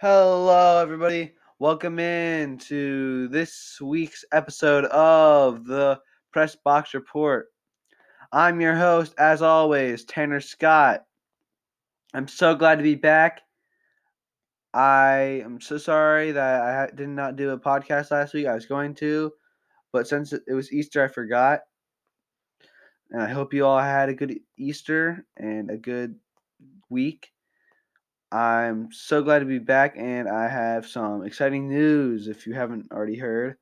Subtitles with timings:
[0.00, 1.34] Hello, everybody.
[1.58, 6.00] Welcome in to this week's episode of the
[6.32, 7.48] Press Box Report.
[8.32, 11.02] I'm your host, as always, Tanner Scott.
[12.14, 13.42] I'm so glad to be back.
[14.72, 18.46] I am so sorry that I did not do a podcast last week.
[18.46, 19.30] I was going to,
[19.92, 21.60] but since it was Easter, I forgot.
[23.10, 26.14] And I hope you all had a good Easter and a good
[26.88, 27.32] week.
[28.32, 32.90] I'm so glad to be back, and I have some exciting news if you haven't
[32.92, 33.56] already heard.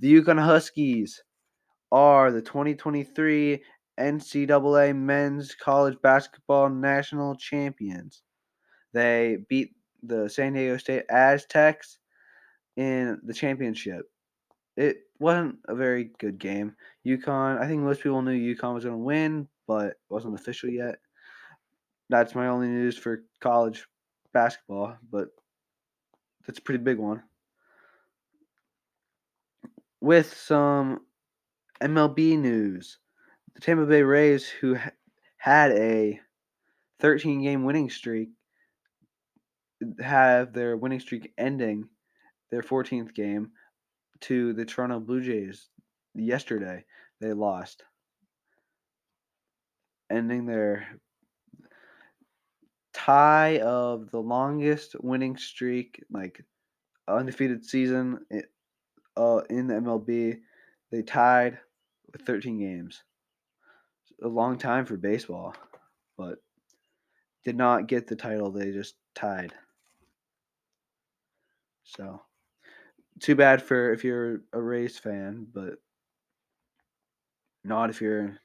[0.00, 1.22] The UConn Huskies
[1.92, 3.62] are the 2023
[3.98, 8.22] NCAA Men's College Basketball National Champions.
[8.92, 11.98] They beat the San Diego State Aztecs
[12.76, 14.10] in the championship.
[14.76, 16.74] It wasn't a very good game.
[17.06, 20.70] UConn, I think most people knew UConn was going to win, but it wasn't official
[20.70, 20.96] yet.
[22.08, 23.86] That's my only news for college
[24.32, 25.28] basketball, but
[26.46, 27.22] that's a pretty big one.
[30.00, 31.00] With some
[31.80, 32.98] MLB news,
[33.54, 34.76] the Tampa Bay Rays, who
[35.36, 36.20] had a
[37.00, 38.30] 13 game winning streak,
[40.00, 41.88] have their winning streak ending
[42.50, 43.50] their 14th game
[44.20, 45.68] to the Toronto Blue Jays
[46.14, 46.84] yesterday.
[47.20, 47.84] They lost,
[50.10, 50.88] ending their
[53.08, 56.44] tie of the longest winning streak, like
[57.06, 58.20] undefeated season
[59.16, 60.38] uh, in the MLB.
[60.90, 61.58] They tied
[62.12, 63.02] with 13 games.
[64.22, 65.54] A long time for baseball,
[66.18, 66.38] but
[67.44, 68.50] did not get the title.
[68.50, 69.54] They just tied.
[71.84, 72.20] So,
[73.20, 75.76] too bad for if you're a Rays fan, but
[77.64, 78.36] not if you're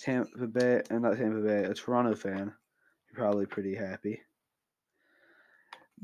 [0.00, 2.52] Tampa Bay and not Tampa Bay, a Toronto fan
[3.14, 4.20] probably pretty happy.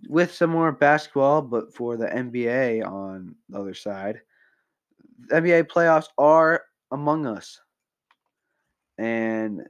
[0.09, 4.21] With some more basketball, but for the NBA on the other side,
[5.29, 7.61] the NBA playoffs are among us.
[8.99, 9.63] And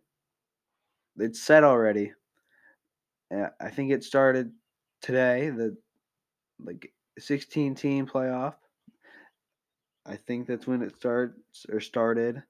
[1.17, 2.13] it's set already.
[3.61, 4.53] I think it started
[5.03, 5.77] today, the
[6.65, 8.55] like 16 team playoff.
[10.07, 12.43] I think that's when it starts or started.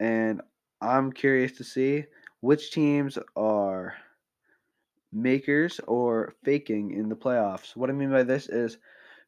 [0.00, 0.40] And
[0.80, 2.04] I'm curious to see
[2.42, 3.94] which teams are
[5.12, 7.76] makers or faking in the playoffs?
[7.76, 8.78] What I mean by this is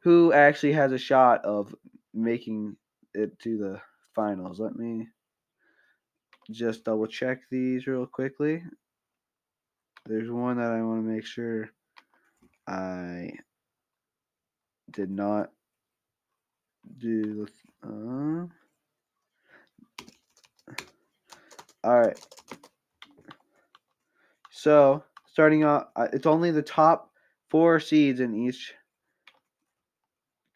[0.01, 1.75] who actually has a shot of
[2.13, 2.77] making
[3.15, 3.81] it to the
[4.15, 4.59] finals.
[4.59, 5.07] Let me
[6.51, 8.63] just double check these real quickly.
[10.07, 11.71] There's one that I want to make sure
[12.67, 13.31] I
[14.91, 15.51] did not
[16.99, 17.47] do.
[17.87, 18.47] Uh,
[21.85, 22.19] all right.
[24.65, 27.11] So starting off, uh, it's only the top
[27.51, 28.73] four seeds in each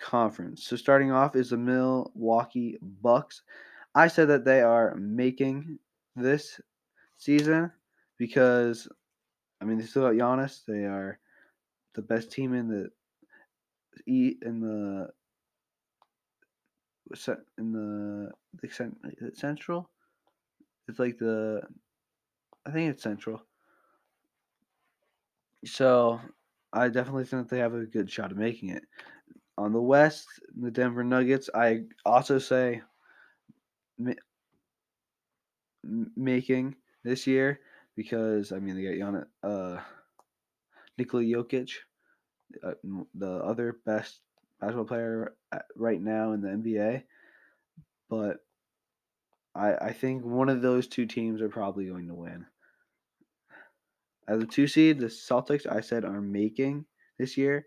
[0.01, 0.65] conference.
[0.65, 3.43] So starting off is the Milwaukee Bucks.
[3.95, 5.79] I said that they are making
[6.17, 6.59] this
[7.19, 7.71] season
[8.17, 8.89] because
[9.61, 10.65] I mean they still got Giannis.
[10.67, 11.19] They are
[11.95, 12.89] the best team in the
[14.07, 15.11] in the
[17.59, 18.31] in the,
[18.63, 19.91] the central.
[20.89, 21.61] It's like the
[22.65, 23.43] I think it's central.
[25.65, 26.21] So
[26.73, 28.85] I definitely think they have a good shot of making it.
[29.59, 32.83] On the West, the Denver Nuggets, I also say
[33.99, 34.23] ma-
[36.17, 37.61] making this year
[37.97, 39.83] because I mean they got Yana, uh,
[40.99, 41.71] Nikola Jokic,
[42.63, 42.75] uh,
[43.15, 44.23] the other best
[44.61, 45.37] basketball player
[45.77, 47.07] right now in the NBA,
[48.09, 48.45] but
[49.55, 52.47] I I think one of those two teams are probably going to win.
[54.29, 56.87] As a two seed, the Celtics I said are making
[57.19, 57.67] this year.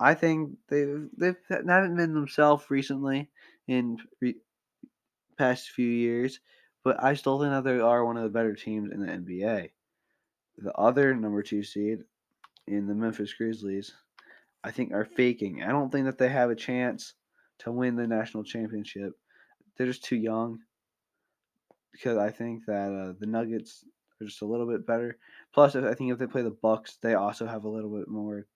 [0.00, 3.30] I think they've they've haven't been themselves recently
[3.66, 4.40] in re-
[5.38, 6.40] past few years,
[6.82, 9.72] but I still think that they are one of the better teams in the NBA.
[10.58, 12.04] The other number two seed
[12.66, 13.94] in the Memphis Grizzlies,
[14.64, 15.62] I think are faking.
[15.62, 17.14] I don't think that they have a chance
[17.60, 19.14] to win the national championship.
[19.76, 20.60] They're just too young.
[21.92, 23.84] Because I think that uh, the Nuggets
[24.20, 25.18] are just a little bit better.
[25.52, 28.46] Plus, I think if they play the Bucks, they also have a little bit more.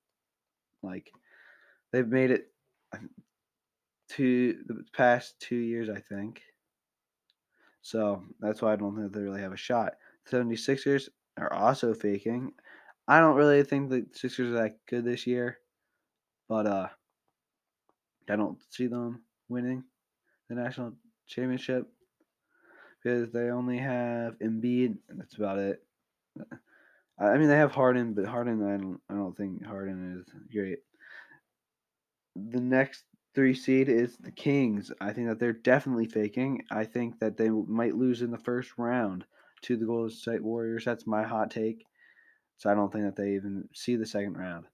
[0.82, 1.10] Like,
[1.92, 2.52] they've made it
[4.10, 6.42] to the past two years, I think.
[7.82, 9.94] So that's why I don't think they really have a shot.
[10.30, 12.52] 76ers are also faking.
[13.06, 15.58] I don't really think the Sixers are that good this year,
[16.48, 16.88] but uh,
[18.28, 19.84] I don't see them winning
[20.48, 20.92] the national
[21.26, 21.86] championship
[23.02, 25.82] because they only have Embiid, and that's about it.
[27.18, 30.78] I mean, they have Harden, but Harden, I don't, I don't think Harden is great.
[32.36, 33.04] The next
[33.34, 34.92] three seed is the Kings.
[35.00, 36.62] I think that they're definitely faking.
[36.70, 39.24] I think that they might lose in the first round
[39.62, 40.84] to the Golden State Warriors.
[40.84, 41.84] That's my hot take.
[42.58, 44.66] So I don't think that they even see the second round.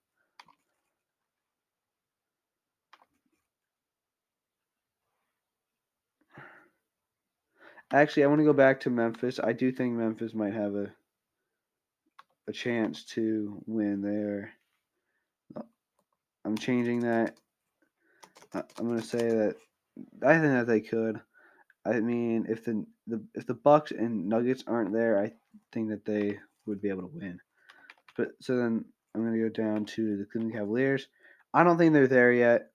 [7.95, 9.39] Actually, I want to go back to Memphis.
[9.39, 10.93] I do think Memphis might have a
[12.49, 14.51] a chance to win there.
[15.55, 15.63] Uh,
[16.45, 17.37] I'm changing that.
[18.53, 19.55] Uh, I'm going to say that
[20.27, 21.21] I think that they could.
[21.87, 25.33] I mean, if the, the if the Bucks and Nuggets aren't there, I
[25.73, 27.39] think that they would be able to win.
[28.17, 31.07] But so then I'm going to go down to the Cleveland Cavaliers.
[31.55, 32.73] I don't think they're there yet,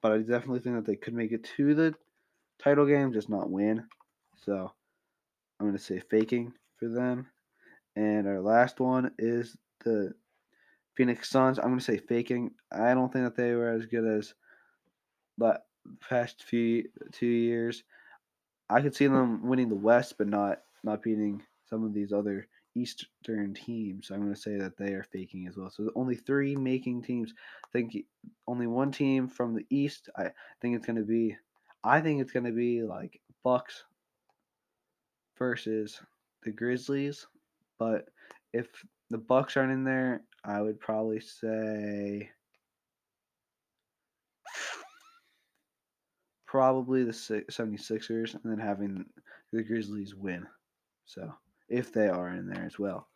[0.00, 1.94] but I definitely think that they could make it to the
[2.62, 3.84] title game, just not win.
[4.44, 4.70] So
[5.58, 7.26] I'm going to say faking for them.
[7.96, 10.12] And our last one is the
[10.96, 11.58] Phoenix Suns.
[11.58, 12.52] I'm going to say faking.
[12.72, 14.34] I don't think that they were as good as
[15.38, 15.60] the
[16.08, 17.84] past few two years.
[18.68, 22.46] I could see them winning the West, but not not beating some of these other
[22.74, 24.08] Eastern teams.
[24.08, 25.70] So I'm going to say that they are faking as well.
[25.70, 27.32] So only three making teams.
[27.64, 27.96] I think
[28.48, 30.08] only one team from the East.
[30.16, 30.30] I
[30.60, 31.36] think it's going to be.
[31.84, 33.84] I think it's going to be like Bucks
[35.38, 36.00] versus
[36.42, 37.26] the Grizzlies.
[37.78, 38.08] But
[38.52, 38.68] if
[39.10, 42.30] the Bucks aren't in there, I would probably say
[46.46, 49.04] probably the 76ers and then having
[49.52, 50.46] the Grizzlies win.
[51.04, 51.34] So,
[51.68, 53.08] if they are in there as well.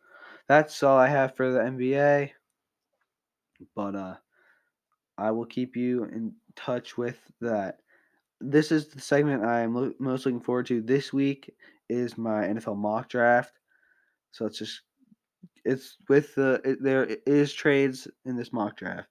[0.47, 2.31] That's all I have for the NBA.
[3.75, 4.15] But uh
[5.17, 7.79] I will keep you in touch with that.
[8.41, 11.53] This is the segment I am lo- most looking forward to this week
[11.89, 13.59] is my NFL mock draft.
[14.31, 14.81] So it's just
[15.65, 19.09] it's with the it, there is trades in this mock draft.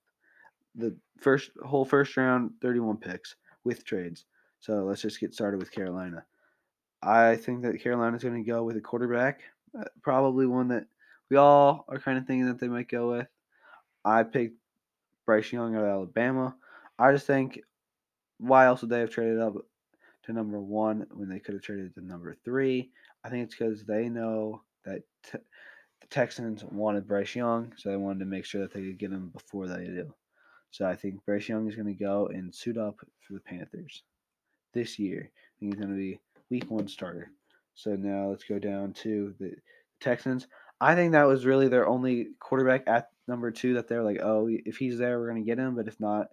[0.75, 4.25] The first whole first round, 31 picks with trades.
[4.61, 6.25] So let's just get started with Carolina.
[7.03, 9.43] I think that Carolina's going to go with a quarterback,
[9.79, 10.87] uh, probably one that
[11.31, 13.29] we all are kind of thinking that they might go with.
[14.05, 14.57] I picked
[15.27, 16.57] Bryce Young out of Alabama.
[16.99, 17.61] I just think
[18.39, 19.55] why else would they have traded up
[20.25, 22.91] to number one when they could have traded to number three?
[23.25, 25.03] I think it's because they know that
[25.33, 25.41] the
[26.11, 29.31] Texans wanted Bryce Young, so they wanted to make sure that they could get him
[29.31, 30.15] before they do.
[30.71, 34.03] So I think Bryce Young is going to go and suit up for the Panthers
[34.75, 35.31] this year.
[35.31, 36.21] I think he's going to be
[36.51, 37.31] week one starter.
[37.75, 39.53] So now let's go down to the
[40.01, 40.47] Texans.
[40.81, 44.49] I think that was really their only quarterback at number two that they're like, oh,
[44.49, 45.75] if he's there, we're going to get him.
[45.75, 46.29] But if not,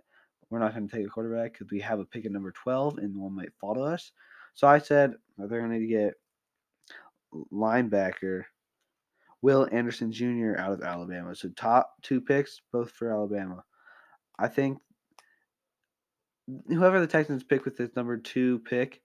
[0.50, 2.97] we're not going to take a quarterback because we have a pick at number 12
[3.00, 4.12] and one might fall to us.
[4.53, 6.13] So I said they're going to get
[7.51, 8.44] linebacker
[9.42, 10.56] Will Anderson Jr.
[10.57, 11.36] out of Alabama.
[11.36, 13.63] So top two picks, both for Alabama.
[14.39, 14.80] I think
[16.68, 19.01] whoever the Texans pick with this number two pick,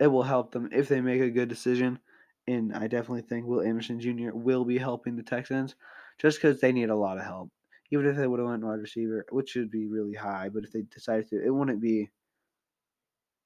[0.00, 1.98] it will help them if they make a good decision.
[2.46, 4.30] And I definitely think Will Anderson Jr.
[4.32, 5.74] will be helping the Texans
[6.18, 7.50] just because they need a lot of help.
[7.90, 10.72] Even if they would have went wide receiver, which should be really high, but if
[10.72, 12.10] they decided to, it wouldn't be,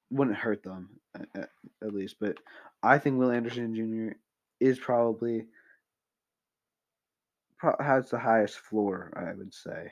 [0.09, 0.89] wouldn't hurt them
[1.35, 1.49] at,
[1.81, 2.17] at least.
[2.19, 2.37] But
[2.81, 4.17] I think Will Anderson Jr.
[4.59, 5.45] is probably
[7.79, 9.91] has the highest floor, I would say,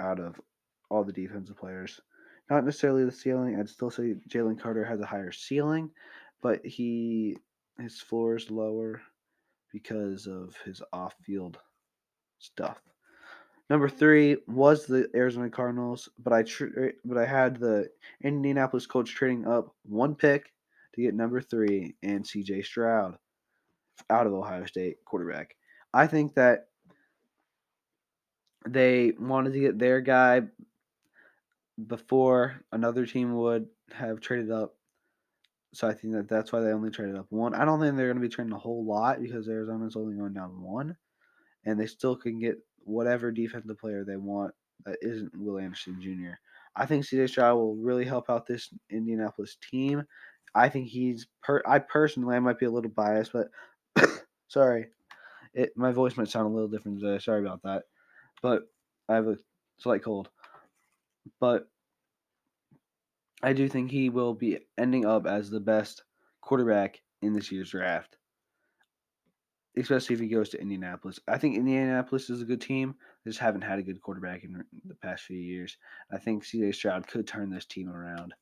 [0.00, 0.40] out of
[0.88, 2.00] all the defensive players.
[2.48, 3.58] Not necessarily the ceiling.
[3.58, 5.90] I'd still say Jalen Carter has a higher ceiling,
[6.42, 7.36] but he
[7.78, 9.00] his floor is lower
[9.72, 11.58] because of his off-field
[12.38, 12.80] stuff.
[13.70, 17.88] Number three was the Arizona Cardinals, but I tr- er, but I had the
[18.20, 20.52] Indianapolis Colts trading up one pick
[20.94, 22.62] to get number three and C.J.
[22.62, 23.16] Stroud
[24.10, 25.54] out of Ohio State quarterback.
[25.94, 26.66] I think that
[28.68, 30.42] they wanted to get their guy
[31.86, 34.74] before another team would have traded up.
[35.74, 37.54] So I think that that's why they only traded up one.
[37.54, 40.34] I don't think they're going to be trading a whole lot because Arizona's only going
[40.34, 40.96] down one,
[41.64, 46.34] and they still can get whatever defensive player they want that isn't Will Anderson Jr.
[46.76, 50.04] I think CJ Stroud will really help out this Indianapolis team.
[50.54, 51.62] I think he's per.
[51.66, 53.48] I personally, I might be a little biased, but
[54.48, 54.88] sorry,
[55.54, 57.18] it my voice might sound a little different today.
[57.18, 57.84] Sorry about that,
[58.42, 58.62] but
[59.08, 59.36] I have a
[59.78, 60.28] slight cold
[61.38, 61.68] but
[63.42, 66.02] I do think he will be ending up as the best
[66.40, 68.16] quarterback in this year's draft,
[69.76, 71.20] especially if he goes to Indianapolis.
[71.28, 72.94] I think Indianapolis is a good team.
[73.24, 75.76] They just haven't had a good quarterback in the past few years.
[76.12, 78.34] I think CJ Stroud could turn this team around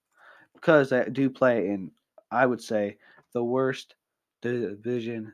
[0.55, 1.91] because they do play in,
[2.31, 2.97] I would say,
[3.33, 3.95] the worst
[4.43, 5.33] division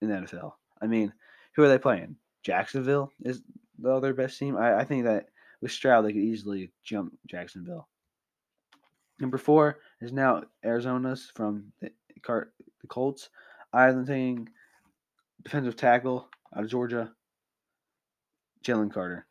[0.00, 0.52] in the NFL.
[0.80, 1.12] I mean,
[1.54, 2.16] who are they playing?
[2.42, 3.42] Jacksonville is
[3.78, 4.56] the other best team.
[4.56, 5.28] I, I think that
[5.60, 7.88] with Stroud, they could easily jump Jacksonville.
[9.20, 13.30] Number four is now Arizona's from the, the Colts.
[13.72, 14.48] I'm taking
[15.44, 17.12] defensive tackle out of Georgia,
[18.64, 19.26] Jalen Carter.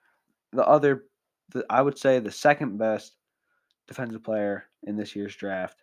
[0.52, 1.06] The other,
[1.50, 3.14] the, I would say the second best
[3.88, 5.82] defensive player in this year's draft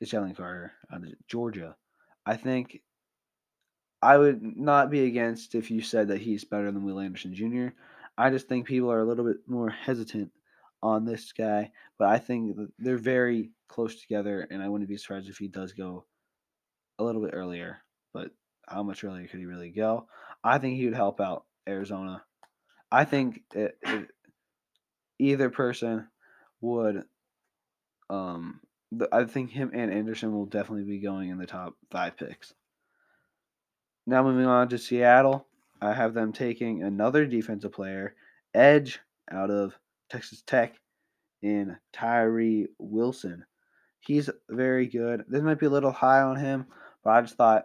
[0.00, 1.76] is Jalen Carter out of Georgia.
[2.26, 2.80] I think
[4.02, 7.68] I would not be against if you said that he's better than Will Anderson Jr.
[8.16, 10.30] I just think people are a little bit more hesitant
[10.82, 15.28] on this guy, but I think they're very close together, and I wouldn't be surprised
[15.28, 16.04] if he does go
[16.98, 17.78] a little bit earlier.
[18.12, 18.30] But
[18.68, 20.06] how much earlier could he really go?
[20.42, 22.22] I think he would help out Arizona.
[22.90, 24.08] I think it, it,
[25.18, 26.08] either person
[26.60, 27.04] would.
[28.10, 28.60] Um,
[29.10, 32.52] I think him and Anderson will definitely be going in the top five picks.
[34.06, 35.46] Now moving on to Seattle,
[35.80, 38.14] I have them taking another defensive player,
[38.52, 39.74] edge out of
[40.10, 40.74] Texas Tech,
[41.44, 43.44] in Tyree Wilson.
[44.00, 45.24] He's very good.
[45.28, 46.66] This might be a little high on him,
[47.04, 47.64] but I just thought,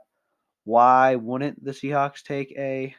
[0.63, 2.95] why wouldn't the Seahawks take a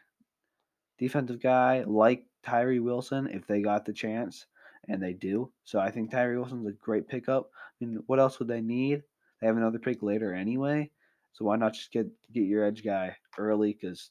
[0.99, 4.47] defensive guy like Tyree Wilson if they got the chance?
[4.89, 5.53] And they do.
[5.65, 7.51] So I think Tyree Wilson's a great pickup.
[7.55, 9.03] I mean, what else would they need?
[9.41, 10.91] They have another pick later anyway.
[11.33, 13.73] So why not just get get your edge guy early?
[13.73, 14.11] Because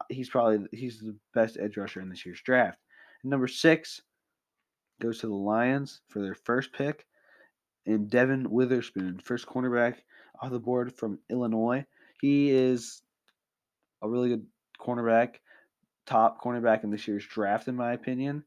[0.00, 2.78] uh, he's probably he's the best edge rusher in this year's draft.
[3.22, 4.02] And number six
[5.00, 7.06] goes to the Lions for their first pick,
[7.86, 9.96] and Devon Witherspoon, first cornerback
[10.40, 11.84] off the board from Illinois.
[12.20, 13.02] He is
[14.02, 14.46] a really good
[14.80, 15.36] cornerback,
[16.06, 18.44] top cornerback in this year's draft, in my opinion.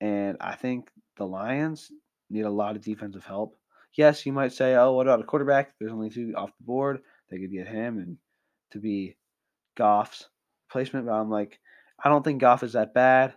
[0.00, 1.90] And I think the Lions
[2.30, 3.56] need a lot of defensive help.
[3.94, 5.74] Yes, you might say, oh, what about a quarterback?
[5.78, 7.00] There's only two off the board.
[7.30, 8.16] They could get him and
[8.72, 9.16] to be
[9.76, 10.28] Goff's
[10.70, 11.06] placement.
[11.06, 11.60] But I'm like,
[12.02, 13.34] I don't think Goff is that bad.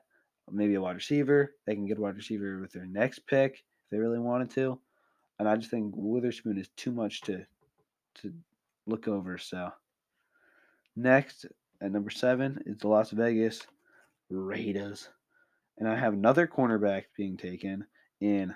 [0.51, 1.55] Maybe a wide receiver.
[1.65, 4.79] They can get a wide receiver with their next pick if they really wanted to.
[5.39, 7.45] And I just think Witherspoon is too much to
[8.21, 8.33] to
[8.87, 9.37] look over.
[9.37, 9.71] So
[10.95, 11.45] next
[11.81, 13.61] at number seven is the Las Vegas
[14.29, 15.09] Raiders.
[15.77, 17.85] And I have another cornerback being taken
[18.21, 18.55] in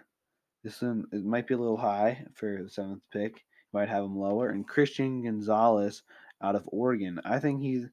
[0.64, 4.04] this one it might be a little high for the seventh pick You might have
[4.04, 4.50] him lower.
[4.50, 6.04] And Christian Gonzalez
[6.42, 7.20] out of Oregon.
[7.24, 7.86] I think he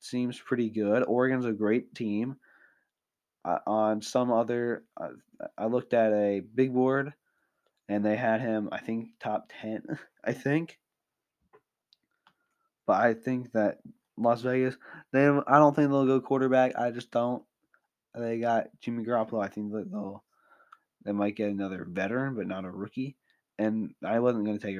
[0.00, 1.02] seems pretty good.
[1.04, 2.36] Oregon's a great team.
[3.44, 5.10] Uh, on some other, uh,
[5.56, 7.12] I looked at a big board
[7.88, 10.78] and they had him, I think, top 10, I think.
[12.86, 13.78] But I think that
[14.16, 14.76] Las Vegas,
[15.12, 16.78] they I don't think they'll go quarterback.
[16.78, 17.42] I just don't.
[18.14, 19.44] They got Jimmy Garoppolo.
[19.44, 20.22] I think that they'll
[21.04, 23.16] they might get another veteran, but not a rookie
[23.58, 24.76] and I wasn't going to take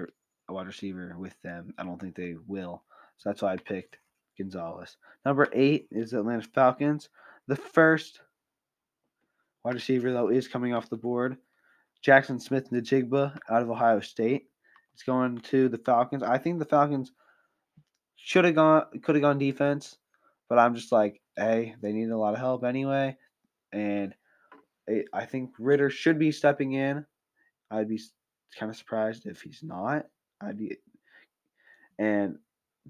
[0.48, 1.74] a wide receiver with them.
[1.78, 2.82] I don't think they will.
[3.18, 3.98] So that's why I picked
[4.38, 4.96] Gonzalez.
[5.24, 7.08] Number eight is Atlanta Falcons.
[7.46, 8.20] The first
[9.64, 11.38] wide receiver, though, is coming off the board.
[12.06, 14.46] Jaxon Smith-Njigba out of Ohio State.
[14.94, 16.22] It's going to the Falcons.
[16.22, 17.12] I think the Falcons
[18.16, 19.96] should have gone, could have gone defense,
[20.48, 23.16] but I'm just like, hey, they need a lot of help anyway.
[23.72, 24.14] And
[25.12, 27.04] I think Ridder should be stepping in.
[27.70, 28.00] I'd be
[28.56, 30.06] kind of surprised if he's not.
[30.40, 30.76] I'd be
[31.98, 32.36] and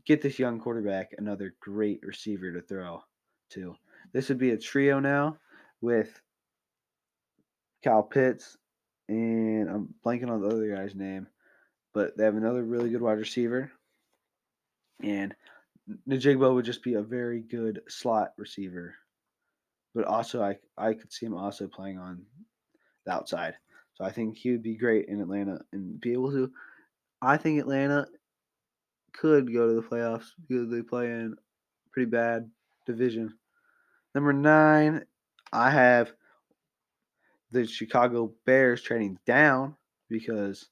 [0.05, 3.01] get this young quarterback another great receiver to throw
[3.51, 3.75] to.
[4.13, 5.39] This would be a trio now
[5.81, 6.21] with
[7.83, 8.59] Kyle Pitts
[9.09, 11.27] and I'm blanking on the other guy's name,
[11.95, 13.71] but they have another really good wide receiver.
[15.03, 15.35] And
[16.09, 18.95] Njigba would just be a very good slot receiver.
[19.95, 22.23] But also I I could see him also playing on
[23.05, 23.55] the outside.
[23.95, 26.53] So I think he would be great in Atlanta and be able to.
[27.23, 28.07] I think Atlanta
[29.15, 31.37] could go to the playoffs because they play in
[31.93, 32.51] pretty bad
[32.85, 33.35] division.
[34.15, 35.05] Number nine,
[35.53, 36.13] I have
[37.51, 39.77] the Chicago Bears trading down
[40.09, 40.69] because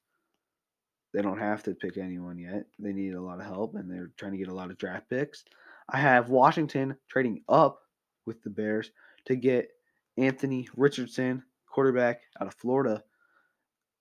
[1.12, 2.66] they don't have to pick anyone yet.
[2.78, 5.08] They need a lot of help and they're trying to get a lot of draft
[5.08, 5.44] picks.
[5.88, 7.80] I have Washington trading up
[8.26, 8.90] with the Bears
[9.26, 9.68] to get
[10.16, 13.02] Anthony Richardson, quarterback out of Florida.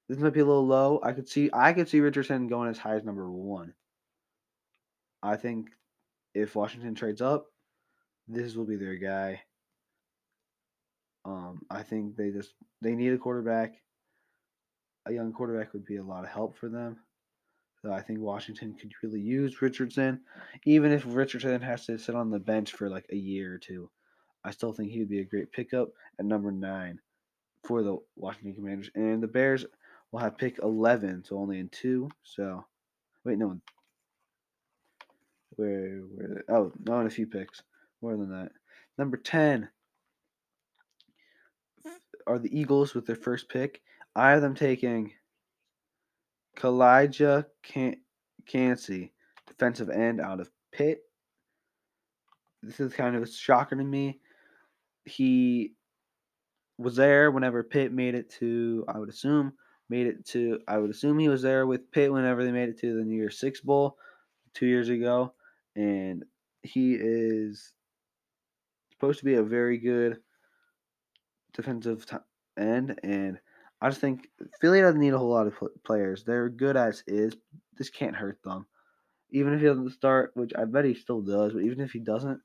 [0.09, 0.99] This might be a little low.
[1.03, 3.73] I could see I could see Richardson going as high as number one.
[5.21, 5.69] I think
[6.33, 7.47] if Washington trades up,
[8.27, 9.41] this will be their guy.
[11.25, 13.75] Um, I think they just they need a quarterback.
[15.05, 16.97] A young quarterback would be a lot of help for them.
[17.81, 20.21] So I think Washington could really use Richardson,
[20.65, 23.89] even if Richardson has to sit on the bench for like a year or two.
[24.45, 26.99] I still think he would be a great pickup at number nine
[27.65, 28.89] for the Washington Commanders.
[28.95, 29.65] And the Bears
[30.11, 32.09] will have pick 11, so only in two.
[32.23, 32.63] So,
[33.25, 33.59] wait, no.
[35.55, 37.61] Where where oh no, in a few picks
[38.01, 38.51] more than that.
[38.97, 39.69] Number ten
[42.27, 43.81] are the Eagles with their first pick.
[44.15, 45.11] I have them taking
[46.57, 48.01] Calijah Can-
[48.45, 49.13] Kancey,
[49.47, 51.01] defensive end out of Pitt.
[52.61, 54.19] This is kind of a shocker to me.
[55.05, 55.73] He
[56.77, 59.53] was there whenever Pitt made it to, I would assume,
[59.89, 62.79] made it to, I would assume he was there with Pitt whenever they made it
[62.79, 63.97] to the New Year's Six Bowl
[64.53, 65.33] two years ago.
[65.75, 66.23] And
[66.61, 67.73] he is
[68.91, 70.19] supposed to be a very good
[71.53, 72.05] defensive
[72.57, 72.99] end.
[73.03, 73.39] And
[73.81, 74.29] I just think
[74.61, 76.23] Philly doesn't need a whole lot of players.
[76.23, 77.35] They're good as is.
[77.77, 78.65] This can't hurt them.
[79.31, 81.99] Even if he doesn't start, which I bet he still does, but even if he
[81.99, 82.39] doesn't,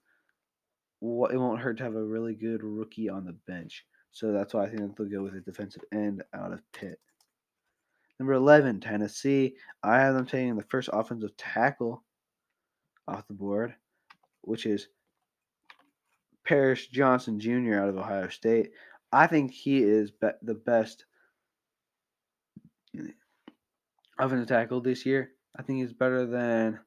[1.00, 3.84] it won't hurt to have a really good rookie on the bench.
[4.10, 6.98] So that's why I think they'll go with a defensive end out of Pitt.
[8.18, 9.54] Number 11, Tennessee.
[9.84, 12.02] I have them taking the first offensive tackle
[13.06, 13.74] off the board,
[14.40, 14.88] which is
[16.44, 17.74] Paris Johnson Jr.
[17.74, 18.70] out of Ohio State.
[19.12, 21.04] I think he is be- the best
[24.18, 25.32] offensive tackle this year.
[25.56, 26.78] I think he's better than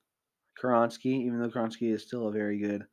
[0.61, 2.85] Skoronski, even though Skoronski is still a very good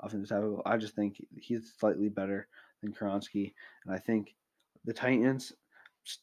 [0.00, 0.62] offensive tackle.
[0.64, 2.48] I just think he's slightly better
[2.82, 3.54] than Skoronski,
[3.84, 4.34] and I think
[4.84, 5.52] the Titans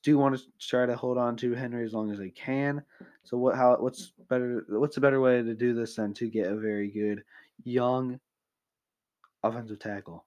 [0.04, 2.82] do want to try to hold on to Henry as long as they can.
[3.24, 3.56] So what?
[3.56, 3.76] How?
[3.78, 4.66] What's better?
[4.70, 7.24] What's a better way to do this than to get a very good
[7.64, 8.20] young
[9.44, 10.26] offensive tackle?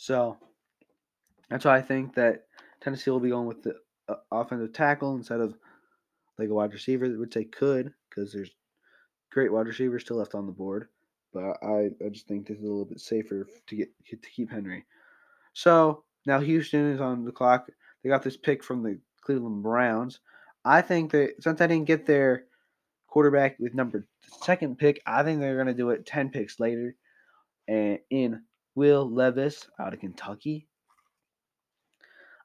[0.00, 0.38] So
[1.50, 2.46] that's why I think that
[2.80, 3.74] Tennessee will be going with the
[4.08, 5.54] uh, offensive tackle instead of
[6.38, 8.50] like a wide receiver, which they could because there's
[9.30, 10.88] great wide receivers still left on the board.
[11.34, 14.50] But I, I just think this is a little bit safer to get to keep
[14.50, 14.86] Henry.
[15.52, 17.68] So now Houston is on the clock.
[18.02, 20.20] They got this pick from the Cleveland Browns.
[20.64, 22.44] I think that since I didn't get their
[23.06, 24.06] quarterback with number
[24.40, 26.96] second pick, I think they're gonna do it ten picks later,
[27.68, 28.40] and in
[28.74, 30.66] Will Levis out of Kentucky.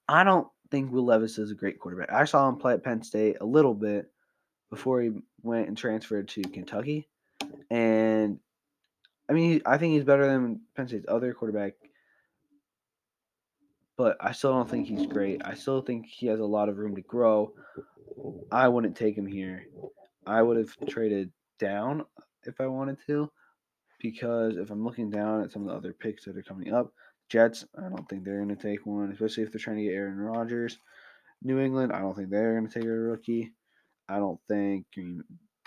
[0.08, 2.12] I don't think Will Levis is a great quarterback.
[2.12, 4.12] I saw him play at Penn State a little bit
[4.70, 5.12] before he
[5.44, 7.08] went and transferred to Kentucky,
[7.70, 8.40] and
[9.30, 11.74] I mean, I think he's better than Penn State's other quarterback,
[13.98, 15.42] but I still don't think he's great.
[15.46, 17.54] I still think he has a lot of room to grow.
[18.52, 19.66] I wouldn't take him here.
[20.28, 22.06] I would have traded down
[22.44, 23.32] if I wanted to,
[24.12, 26.94] because if I'm looking down at some of the other picks that are coming up,
[27.30, 29.94] Jets, I don't think they're going to take one, especially if they're trying to get
[29.94, 30.78] Aaron Rodgers.
[31.42, 33.54] New England, I don't think they're going to take a rookie.
[34.08, 35.24] I don't think Green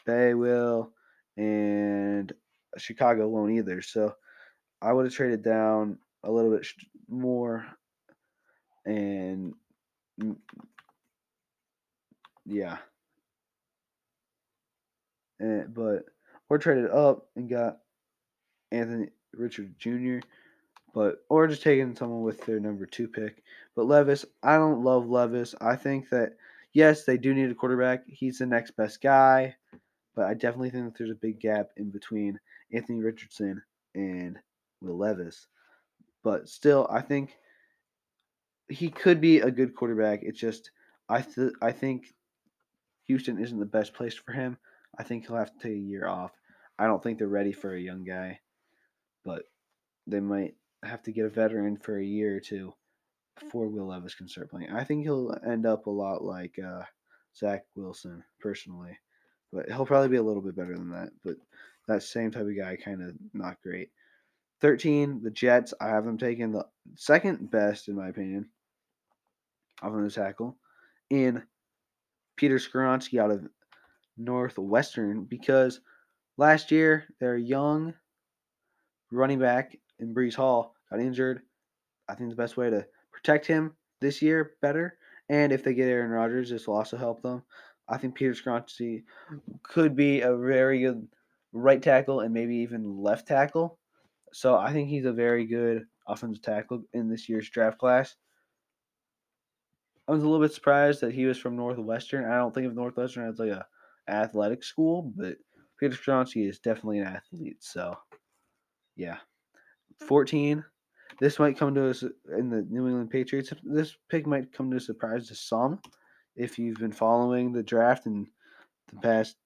[0.06, 0.92] Bay will,
[1.36, 2.32] and
[2.76, 3.82] Chicago won't either.
[3.82, 4.14] So
[4.80, 6.66] I would have traded down a little bit
[7.08, 7.66] more,
[8.86, 9.52] and
[12.46, 12.78] yeah,
[15.40, 16.04] and, but
[16.48, 17.78] or traded up and got
[18.72, 20.20] Anthony Richard Jr
[20.94, 23.42] but or just taking someone with their number two pick.
[23.76, 25.54] But Levis, I don't love Levis.
[25.60, 26.32] I think that
[26.72, 28.04] yes, they do need a quarterback.
[28.08, 29.54] He's the next best guy,
[30.14, 32.40] but I definitely think that there's a big gap in between
[32.72, 33.62] Anthony Richardson
[33.94, 34.38] and
[34.80, 35.46] Will Levis.
[36.24, 37.36] But still, I think
[38.68, 40.20] he could be a good quarterback.
[40.22, 40.70] It's just
[41.08, 42.14] I th- I think
[43.04, 44.58] Houston isn't the best place for him.
[44.98, 46.32] I think he'll have to take a year off.
[46.78, 48.40] I don't think they're ready for a young guy,
[49.24, 49.44] but
[50.06, 50.54] they might
[50.84, 52.72] have to get a veteran for a year or two
[53.40, 54.70] before Will Levis can start playing.
[54.70, 56.82] I think he'll end up a lot like uh,
[57.36, 58.98] Zach Wilson, personally,
[59.52, 61.10] but he'll probably be a little bit better than that.
[61.24, 61.36] But
[61.86, 63.90] that same type of guy, kind of not great.
[64.60, 65.72] 13, the Jets.
[65.80, 68.48] I have them taking the second best, in my opinion,
[69.82, 70.56] of offensive tackle
[71.10, 71.42] in
[72.36, 73.46] Peter Skoronski out of
[74.16, 75.80] Northwestern because
[76.36, 77.94] last year they're young
[79.10, 81.42] running back in Breece Hall got injured.
[82.08, 85.88] I think the best way to protect him this year better, and if they get
[85.88, 87.42] Aaron Rodgers, this will also help them.
[87.88, 89.04] I think Peter Skoronski
[89.62, 91.06] could be a very good
[91.52, 93.78] right tackle and maybe even left tackle.
[94.32, 98.14] So I think he's a very good offensive tackle in this year's draft class.
[100.06, 102.24] I was a little bit surprised that he was from Northwestern.
[102.24, 103.66] I don't think of Northwestern as like a
[104.08, 105.36] athletic school, but
[105.78, 107.58] Peter Skoronski is definitely an athlete.
[107.60, 107.96] So,
[108.98, 109.16] yeah.
[110.02, 110.06] Mm.
[110.06, 110.64] 14.
[111.20, 112.04] This might come to us
[112.36, 113.52] in the New England Patriots.
[113.64, 115.80] This pick might come to a surprise to some
[116.36, 118.26] if you've been following the draft in
[118.92, 119.36] the past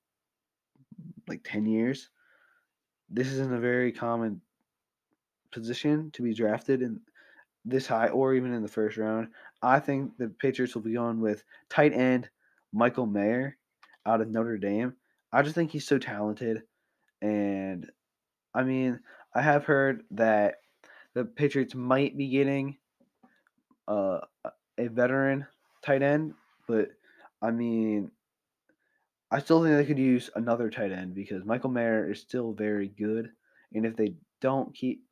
[1.28, 2.10] like 10 years.
[3.08, 4.40] This isn't a very common
[5.50, 7.00] position to be drafted in
[7.64, 9.28] this high or even in the first round.
[9.62, 12.28] I think the Patriots will be going with tight end
[12.72, 13.56] Michael Mayer
[14.04, 14.94] out of Notre Dame.
[15.32, 16.62] I just think he's so talented,
[17.22, 17.90] and
[18.54, 19.00] I mean,
[19.34, 20.56] I have heard that
[21.14, 22.76] the Patriots might be getting
[23.88, 24.20] uh,
[24.78, 25.46] a veteran
[25.82, 26.34] tight end,
[26.68, 26.88] but
[27.40, 28.10] I mean,
[29.30, 32.88] I still think they could use another tight end because Michael Mayer is still very
[32.88, 33.30] good,
[33.72, 35.02] and if they don't keep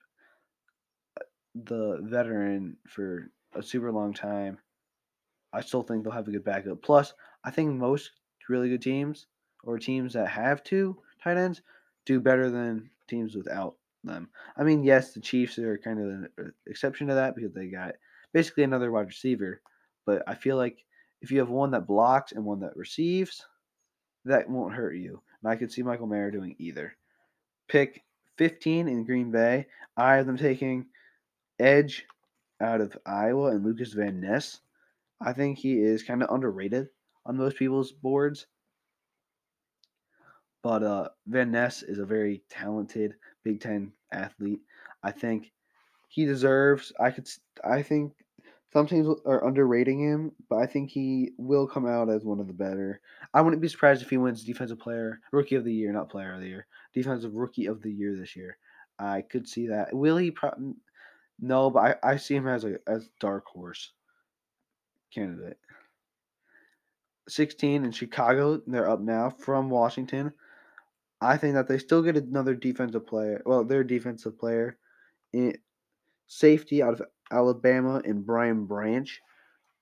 [1.18, 4.58] uh, the veteran for a super long time,
[5.52, 6.82] I still think they'll have a good backup.
[6.82, 8.10] Plus, I think most
[8.48, 9.26] really good teams
[9.64, 11.62] or teams that have two tight ends
[12.04, 14.28] do better than teams without them.
[14.56, 17.66] I mean, yes, the Chiefs are kind of an uh, exception to that because they
[17.66, 17.94] got
[18.32, 19.60] basically another wide receiver,
[20.06, 20.84] but I feel like
[21.20, 23.44] if you have one that blocks and one that receives,
[24.24, 25.20] that won't hurt you.
[25.42, 26.96] And I could see Michael Mayer doing either.
[27.68, 28.02] Pick
[28.38, 29.66] 15 in Green Bay.
[29.96, 30.86] I have them taking
[31.58, 32.06] Edge
[32.60, 34.60] out of Iowa and Lukas Van Ness.
[35.20, 36.88] I think he is kind of underrated
[37.26, 38.46] on most people's boards.
[40.62, 44.60] But uh, Van Ness is a very talented Big Ten athlete.
[45.02, 45.52] I think
[46.08, 46.92] he deserves.
[47.00, 47.28] I could.
[47.64, 48.12] I think
[48.72, 52.46] some teams are underrating him, but I think he will come out as one of
[52.46, 53.00] the better.
[53.34, 56.34] I wouldn't be surprised if he wins Defensive Player, Rookie of the Year, not Player
[56.34, 58.58] of the Year, Defensive Rookie of the Year this year.
[58.98, 59.92] I could see that.
[59.92, 60.30] Will he?
[60.30, 60.74] Pro-
[61.40, 63.92] no, but I, I see him as a as dark horse
[65.12, 65.58] candidate.
[67.28, 68.60] 16 in Chicago.
[68.66, 70.32] They're up now from Washington.
[71.20, 73.42] I think that they still get another defensive player.
[73.44, 74.78] Well, their defensive player
[75.34, 75.52] eh,
[76.26, 79.20] safety out of Alabama and Brian Branch.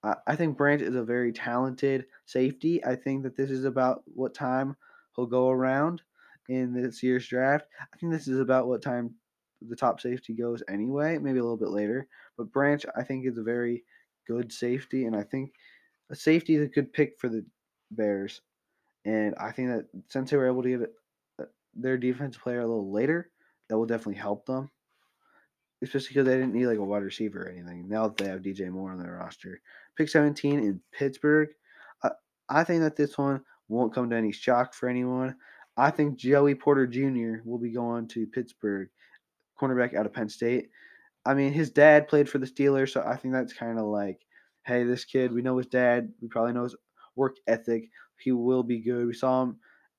[0.04, 2.84] I think Branch is a very talented safety.
[2.84, 4.76] I think that this is about what time
[5.16, 6.02] he'll go around
[6.48, 7.66] in this year's draft.
[7.80, 9.14] I think this is about what time
[9.60, 12.06] the top safety goes anyway, maybe a little bit later.
[12.36, 13.84] But Branch, I think, is a very
[14.26, 15.52] good safety, and I think
[16.10, 17.44] a safety is a good pick for the
[17.90, 18.40] Bears.
[19.04, 20.90] And I think that since they were able to get
[21.78, 23.30] their defensive player a little later,
[23.68, 24.70] that will definitely help them.
[25.82, 27.88] Especially because they didn't need like a wide receiver or anything.
[27.88, 29.60] Now that they have DJ Moore on their roster,
[29.96, 31.50] pick 17 in Pittsburgh.
[32.02, 32.10] I,
[32.48, 35.36] I think that this one won't come to any shock for anyone.
[35.76, 37.42] I think Joey Porter Jr.
[37.44, 38.88] will be going to Pittsburgh,
[39.60, 40.70] cornerback out of Penn State.
[41.24, 44.18] I mean, his dad played for the Steelers, so I think that's kind of like,
[44.64, 46.12] hey, this kid, we know his dad.
[46.20, 46.74] We probably know his
[47.14, 47.90] work ethic.
[48.18, 49.06] He will be good.
[49.06, 49.58] We saw him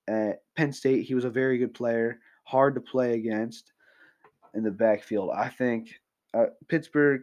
[0.09, 3.71] at Penn State, he was a very good player, hard to play against
[4.55, 5.29] in the backfield.
[5.35, 5.93] I think
[6.33, 7.21] uh, Pittsburgh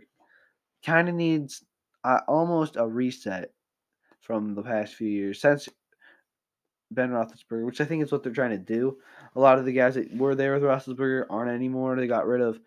[0.85, 1.65] kind of needs
[2.05, 3.53] uh, almost a reset
[4.21, 5.69] from the past few years since
[6.93, 8.99] Ben Roethlisberger, which I think is what they're trying to do.
[9.35, 11.97] A lot of the guys that were there with Roethlisberger aren't anymore.
[11.97, 12.61] They got rid of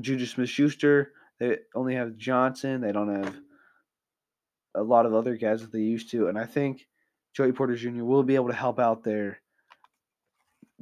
[0.00, 1.12] Juju Smith-Schuster.
[1.40, 2.80] They only have Johnson.
[2.80, 3.36] They don't have
[4.76, 6.86] a lot of other guys that they used to, and I think
[7.34, 8.04] Joey Porter Jr.
[8.04, 9.40] will be able to help out their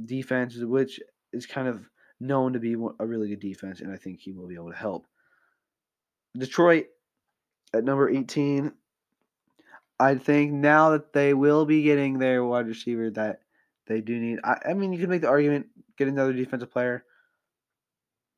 [0.04, 1.00] defense, which
[1.32, 1.88] is kind of
[2.20, 4.76] known to be a really good defense, and I think he will be able to
[4.76, 5.06] help.
[6.36, 6.86] Detroit
[7.74, 8.72] at number 18.
[9.98, 13.40] I think now that they will be getting their wide receiver that
[13.86, 14.40] they do need.
[14.44, 17.04] I, I mean, you can make the argument get another defensive player.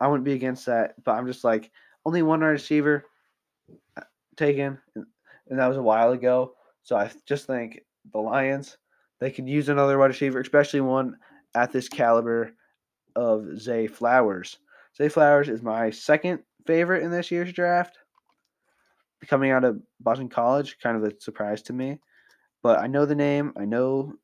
[0.00, 1.70] I wouldn't be against that, but I'm just like
[2.04, 3.06] only one wide receiver
[3.96, 4.02] uh,
[4.36, 6.54] taken, and that was a while ago.
[6.82, 7.80] So I just think
[8.12, 8.78] the Lions.
[9.20, 11.16] They could use another wide receiver, especially one
[11.54, 12.52] at this caliber
[13.16, 14.58] of Zay Flowers.
[14.96, 17.98] Zay Flowers is my second favorite in this year's draft.
[19.26, 21.98] Coming out of Boston College, kind of a surprise to me.
[22.62, 23.52] But I know the name.
[23.56, 24.14] I know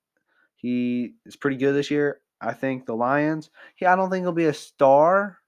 [0.57, 2.21] he is pretty good this year.
[2.41, 3.51] I think the Lions.
[3.77, 5.39] He, I don't think he'll be a star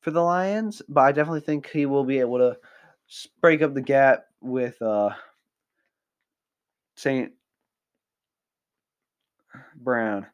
[0.00, 2.56] for the Lions, but I definitely think he will be able to
[3.40, 5.10] break up the gap with uh,
[6.96, 7.32] Saint
[9.76, 10.26] Brown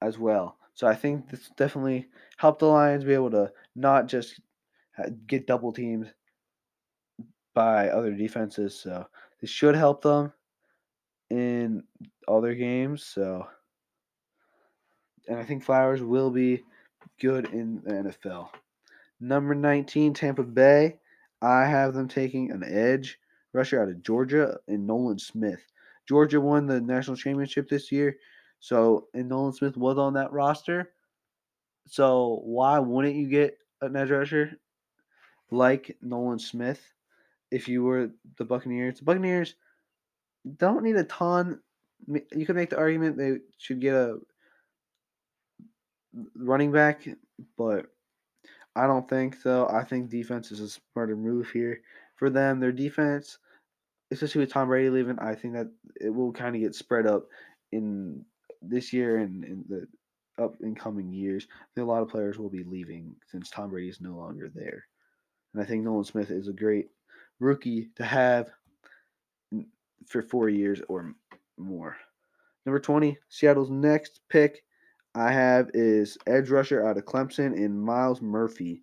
[0.00, 0.56] as well.
[0.74, 4.40] So I think this definitely helped the Lions be able to not just
[4.98, 6.12] uh, get double teamed
[7.54, 8.78] by other defenses.
[8.78, 9.06] So
[9.40, 10.32] this should help them
[11.28, 11.84] in
[12.26, 13.04] all their games.
[13.04, 13.46] So,
[15.28, 16.62] and I think Flowers will be
[17.20, 18.48] good in the NFL.
[19.20, 20.96] Number 19, Tampa Bay.
[21.42, 23.18] I have them taking an edge
[23.52, 25.60] rusher out of Georgia in Nolan Smith.
[26.10, 28.16] Georgia won the national championship this year.
[28.58, 30.90] So, and Nolan Smith was on that roster.
[31.86, 34.58] So, why wouldn't you get an edge rusher
[35.52, 36.82] like Nolan Smith
[37.52, 38.98] if you were the Buccaneers?
[38.98, 39.54] The Buccaneers
[40.56, 41.60] don't need a ton.
[42.08, 44.18] You could make the argument they should get a
[46.34, 47.06] running back,
[47.56, 47.86] but
[48.74, 49.68] I don't think so.
[49.72, 51.82] I think defense is a smarter move here
[52.16, 52.58] for them.
[52.58, 53.38] Their defense,
[54.10, 55.70] especially with Tom Brady leaving, I think that
[56.00, 57.28] it will kind of get spread up
[57.72, 58.24] in
[58.62, 59.86] this year and in the
[60.42, 61.46] up and coming years,
[61.76, 64.84] a lot of players will be leaving since Tom Brady is no longer there.
[65.52, 66.88] And I think Nolan Smith is a great
[67.38, 68.50] rookie to have
[70.06, 71.14] for four years or
[71.58, 71.96] more.
[72.64, 74.64] Number 20, Seattle's next pick
[75.14, 78.82] I have is edge rusher out of Clemson in Myles Murphy.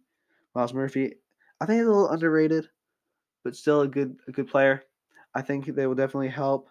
[0.55, 1.15] Myles Murphy,
[1.61, 2.67] I think he's a little underrated,
[3.43, 4.83] but still a good a good player.
[5.37, 6.67] I think they will definitely help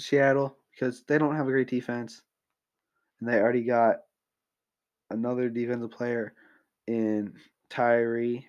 [0.00, 2.22] Seattle because they don't have a great defense,
[3.20, 3.98] and they already got
[5.10, 6.34] another defensive player
[6.88, 7.34] in
[7.68, 8.44] Tyree.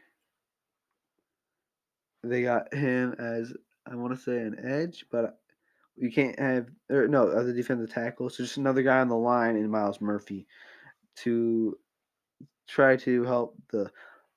[2.23, 3.53] They got him as
[3.85, 5.37] I want to say an edge, but
[5.95, 8.31] you can't have or no other defensive tackle.
[8.31, 10.47] So just another guy on the line in Myles Murphy
[11.17, 11.77] to
[12.67, 13.91] try to help the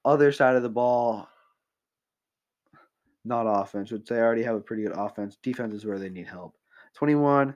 [0.05, 1.27] other side of the ball,
[3.25, 5.39] not offense, which they already have a pretty good offense.
[5.43, 6.55] Defense is where they need help.
[6.95, 7.55] 21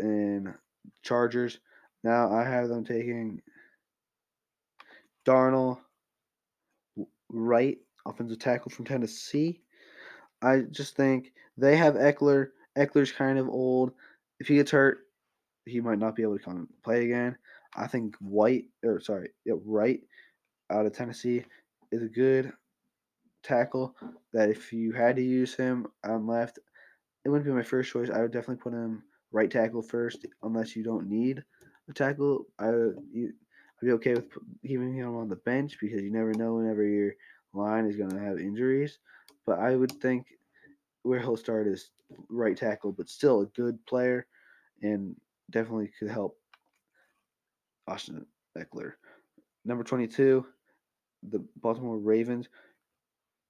[0.00, 0.54] in
[1.02, 1.58] Chargers.
[2.02, 3.40] Now I have them taking
[5.24, 5.80] Darnell
[7.28, 9.60] Wright, offensive tackle from Tennessee.
[10.42, 12.48] I just think they have Ekeler.
[12.76, 13.92] Ekeler's kind of old.
[14.40, 15.00] If he gets hurt,
[15.66, 17.36] he might not be able to come play again.
[17.76, 20.00] I think White, or sorry, yeah, Wright
[20.70, 21.44] out of Tennessee
[21.92, 22.52] is a good
[23.42, 23.96] tackle
[24.32, 26.58] that if you had to use him on left,
[27.24, 28.10] it wouldn't be my first choice.
[28.10, 31.42] I would definitely put him right tackle first, unless you don't need
[31.88, 32.46] a tackle.
[32.58, 32.96] I would
[33.82, 34.26] I'd be okay with
[34.62, 37.12] keeping him on the bench because you never know whenever your
[37.54, 38.98] line is going to have injuries.
[39.46, 40.26] But I would think
[41.02, 41.90] where he'll start is
[42.28, 44.26] right tackle, but still a good player
[44.82, 45.16] and
[45.50, 46.36] definitely could help
[47.88, 48.26] Austin
[48.56, 48.92] Ekeler.
[49.64, 50.44] Number 22,
[51.30, 52.48] the Baltimore Ravens.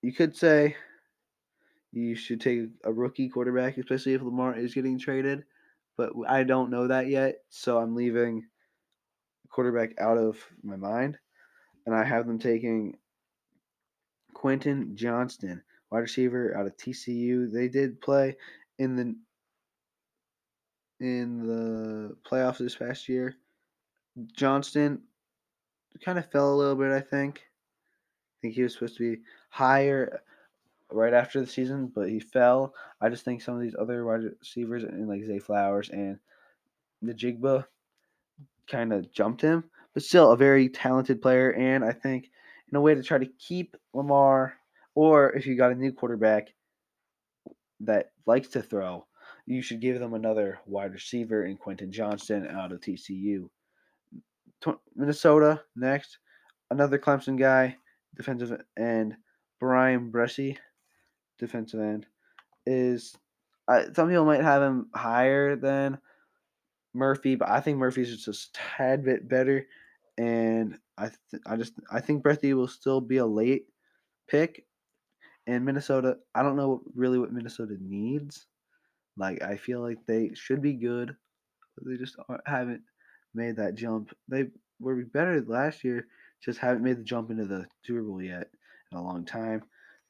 [0.02, 0.76] You could say
[1.92, 5.44] you should take a rookie quarterback, especially if Lamar is getting traded,
[5.96, 8.46] but I don't know that yet, so I'm leaving
[9.50, 11.18] quarterback out of my mind,
[11.84, 12.96] and I have them taking
[14.32, 17.52] Quentin Johnston, wide receiver out of TCU.
[17.52, 18.36] They did play
[18.78, 19.16] in the
[21.04, 23.36] in the playoffs this past year.
[24.36, 25.02] Johnston
[26.04, 27.42] kind of fell a little bit, I think.
[28.40, 30.20] Think he was supposed to be higher
[30.90, 32.74] uh, right after the season, but he fell.
[33.00, 36.18] I just think some of these other wide receivers, and like Zay Flowers and
[37.04, 37.66] Njigba,
[38.70, 39.64] kind of jumped him.
[39.92, 42.30] But still, a very talented player, and I think
[42.70, 44.54] in a way to try to keep Lamar,
[44.94, 46.54] or if you got a new quarterback
[47.80, 49.06] that likes to throw,
[49.46, 53.48] you should give them another wide receiver in Quentin Johnston out of TCU.
[54.94, 56.18] Minnesota next,
[56.70, 57.76] another Clemson guy,
[58.16, 59.16] defensive end
[59.58, 60.58] Bryan Bresee,
[61.38, 62.06] defensive end,
[62.66, 63.16] is
[63.92, 65.98] some people might have him higher than
[66.94, 69.66] Murphy, but I think Murphy's just a tad bit better,
[70.18, 73.66] and I th- I just I think Bresee will still be a late
[74.28, 74.66] pick,
[75.46, 76.18] and Minnesota.
[76.34, 78.46] I don't know really what Minnesota needs.
[79.16, 81.16] Like I feel like they should be good,
[81.76, 82.82] but they just haven't
[83.34, 84.14] made that jump.
[84.28, 84.46] They
[84.80, 86.06] were better last year,
[86.44, 88.48] just haven't made the jump into the Super Bowl yet
[88.92, 89.62] in a long time.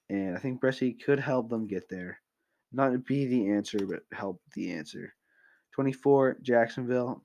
[0.09, 2.21] And I think Bresee could help them get there.
[2.73, 5.15] Not be the answer, but help the answer.
[5.75, 7.25] 24, Jacksonville.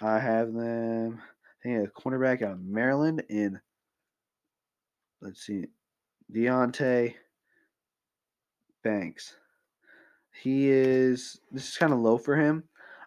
[0.00, 3.60] I have them, I think, a cornerback out of Maryland in,
[5.22, 5.66] let's see,
[6.34, 7.14] Deonte
[8.84, 9.36] Banks.
[10.42, 12.64] He is, this is kind of low for him.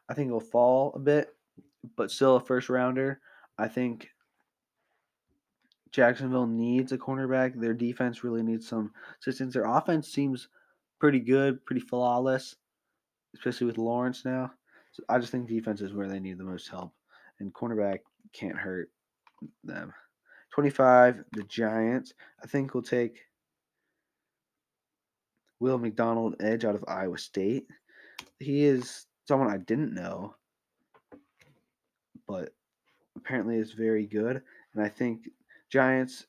[0.09, 1.29] I think he'll fall a bit,
[1.95, 3.19] but still a first rounder.
[3.57, 4.09] I think
[5.91, 7.59] Jacksonville needs a cornerback.
[7.59, 9.53] Their defense really needs some assistance.
[9.53, 10.47] Their offense seems
[10.99, 12.55] pretty good, pretty flawless,
[13.35, 14.51] especially with Lawrence now.
[14.91, 16.93] So I just think defense is where they need the most help,
[17.39, 17.99] and cornerback
[18.33, 18.89] can't hurt
[19.63, 19.93] them.
[20.51, 22.13] 25, the Giants.
[22.43, 23.19] I think will take
[25.59, 27.67] Will McDonald Edge out of Iowa State.
[28.39, 30.35] He is someone I didn't know,
[32.27, 32.53] but
[33.15, 34.41] apparently is very good.
[34.73, 35.29] And I think
[35.69, 36.25] Giants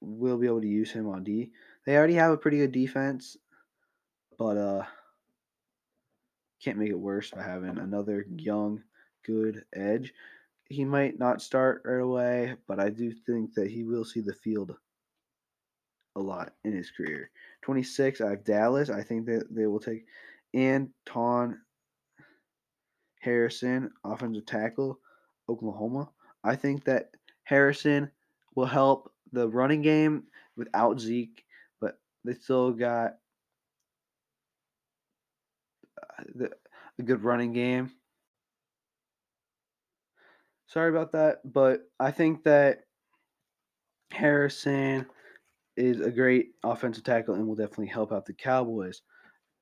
[0.00, 1.50] will be able to use him on D.
[1.86, 3.36] They already have a pretty good defense,
[4.38, 4.84] but uh,
[6.62, 8.82] can't make it worse by having another young,
[9.24, 10.12] good edge.
[10.68, 14.34] He might not start right away, but I do think that he will see the
[14.34, 14.76] field
[16.16, 17.30] a lot in his career.
[17.62, 18.90] 26, I have Dallas.
[18.90, 20.04] I think that they will take
[20.52, 21.60] Anton
[23.20, 24.98] Harrison, offensive tackle,
[25.48, 26.10] Oklahoma.
[26.44, 27.10] I think that
[27.48, 28.10] Harrison
[28.54, 31.42] will help the running game without Zeke,
[31.80, 33.12] but they still got
[35.96, 36.50] uh, the
[36.98, 37.90] a good running game.
[40.66, 42.80] Sorry about that, but I think that
[44.10, 45.06] Harrison
[45.74, 49.00] is a great offensive tackle and will definitely help out the Cowboys.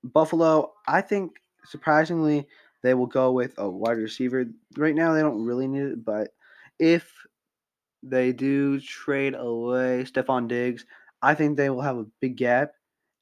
[0.03, 2.49] Buffalo, I think surprisingly
[2.83, 4.47] they will go with a wide receiver.
[4.77, 6.31] Right now they don't really need it, but
[6.81, 7.13] if
[8.03, 10.85] they do trade away Stefon Diggs,
[11.23, 12.73] I think they will have a big gap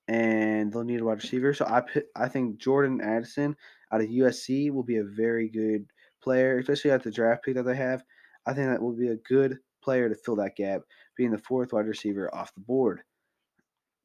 [0.09, 1.55] and they'll need a wide receiver.
[1.55, 1.83] So I
[2.17, 3.57] I think Jordan Addison
[3.93, 5.87] out of USC will be a very good
[6.23, 8.03] player, especially at the draft pick that they have.
[8.47, 10.83] I think that will be a good player to fill that gap,
[11.17, 13.03] being the fourth wide receiver off the board.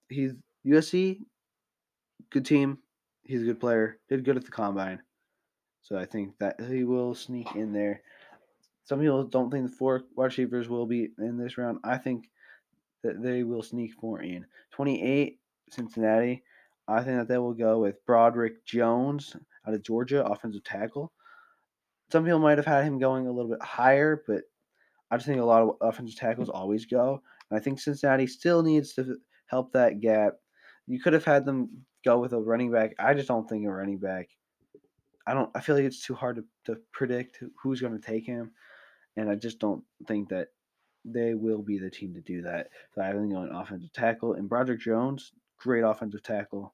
[0.09, 0.33] He's
[0.65, 1.19] USC,
[2.29, 2.79] good team.
[3.23, 3.99] He's a good player.
[4.09, 5.01] Did good at the combine.
[5.81, 8.01] So I think that he will sneak in there.
[8.89, 11.77] Some people don't think the four wide receivers will be in this round.
[11.83, 12.27] I think
[13.03, 14.47] that they will sneak four in.
[14.71, 16.43] 28, Cincinnati.
[16.87, 19.35] I think that they will go with Broderick Jones
[19.67, 21.11] out of Georgia, offensive tackle.
[22.11, 24.41] Some people might have had him going a little bit higher, but
[25.11, 27.21] I just think a lot of offensive tackles always go.
[27.51, 30.33] And I think Cincinnati still needs to help that gap.
[30.87, 31.69] You could have had them
[32.03, 32.95] go with a running back.
[32.97, 34.29] I just don't think a running back.
[35.27, 35.51] I don't.
[35.53, 38.51] I feel like it's too hard to, to predict who's going to take him,
[39.17, 40.47] and I just don't think that
[41.05, 42.69] they will be the team to do that.
[42.93, 46.73] So I think on offensive tackle and Broderick Jones, great offensive tackle,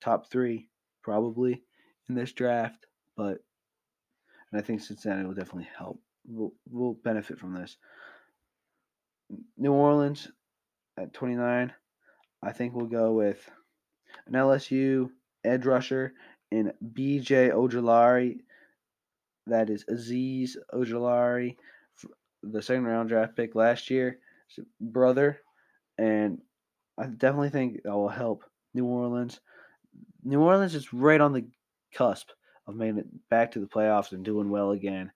[0.00, 0.68] top three
[1.02, 1.62] probably
[2.08, 3.38] in this draft, but
[4.52, 6.00] and I think Cincinnati will definitely help.
[6.26, 7.76] Will will benefit from this.
[9.56, 10.28] New Orleans
[10.96, 11.72] at 29,
[12.42, 13.50] I think we'll go with
[14.26, 15.10] an LSU
[15.44, 16.14] edge rusher
[16.50, 18.38] in BJ Ojulari.
[19.46, 21.56] That is Azeez Ojulari,
[22.42, 24.18] the second round draft pick last year,
[24.80, 25.40] brother,
[25.98, 26.40] and
[26.98, 29.40] I definitely think that will help New Orleans.
[30.24, 31.46] New Orleans is right on the
[31.94, 32.30] cusp
[32.66, 35.12] of making it back to the playoffs and doing well again.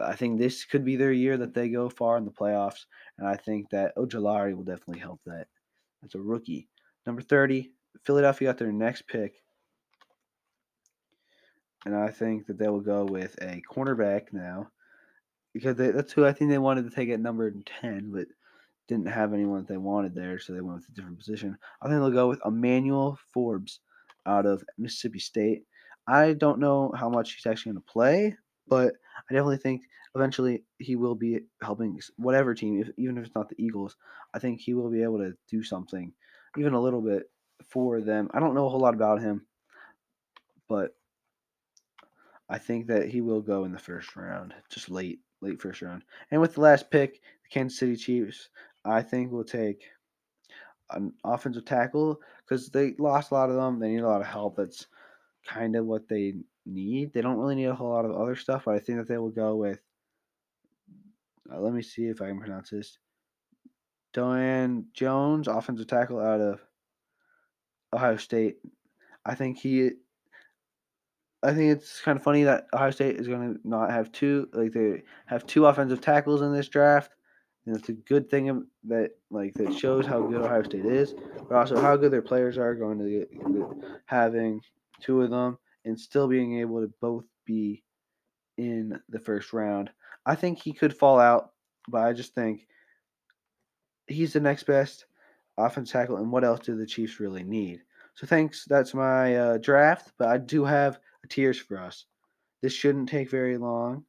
[0.00, 2.84] I think this could be their year that they go far in the playoffs,
[3.18, 5.48] and I think that Ojulari will definitely help that.
[6.02, 6.68] That's a rookie.
[7.06, 7.70] Number 30,
[8.04, 9.42] Philadelphia got their next pick.
[11.86, 14.66] And I think that they will go with a cornerback now.
[15.54, 18.26] Because they, that's who I think they wanted to take at number 10, but
[18.88, 21.56] didn't have anyone that they wanted there, so they went with a different position.
[21.80, 23.78] I think they'll go with Emmanuel Forbes
[24.26, 25.62] out of Mississippi State.
[26.08, 28.94] I don't know how much he's actually going to play, but
[29.30, 29.82] I definitely think
[30.16, 33.96] eventually he will be helping whatever team, if, even if it's not the Eagles.
[34.34, 36.12] I think he will be able to do something,
[36.58, 37.30] even a little bit
[37.70, 38.28] for them.
[38.34, 39.46] I don't know a whole lot about him,
[40.68, 40.90] but
[42.48, 46.02] I think that he will go in the first round, just late, late first round.
[46.30, 48.48] And with the last pick, the Kansas City Chiefs,
[48.84, 49.84] I think will take
[50.90, 53.80] an offensive tackle because they lost a lot of them.
[53.80, 54.56] They need a lot of help.
[54.56, 54.86] That's
[55.44, 57.12] kind of what they need.
[57.12, 59.18] They don't really need a whole lot of other stuff, but I think that they
[59.18, 59.80] will go with.
[61.52, 62.98] Uh, let me see if I can pronounce this.
[64.14, 66.60] Dawand Jones, offensive tackle out of
[67.92, 68.56] Ohio State.
[69.24, 69.90] I think he.
[71.46, 74.48] I think it's kind of funny that Ohio State is going to not have two,
[74.52, 77.12] like they have two offensive tackles in this draft.
[77.66, 81.14] And it's a good thing that like that shows how good Ohio State is,
[81.48, 83.30] but also how good their players are going to get,
[84.06, 84.60] having
[85.00, 87.84] two of them and still being able to both be
[88.58, 89.90] in the first round.
[90.24, 91.50] I think he could fall out,
[91.88, 92.66] but I just think
[94.08, 95.06] he's the next best
[95.56, 96.16] offensive tackle.
[96.16, 97.82] And what else do the Chiefs really need?
[98.14, 98.64] So thanks.
[98.64, 102.06] That's my uh, draft, but I do have tiers for us.
[102.62, 104.04] This shouldn't take very long.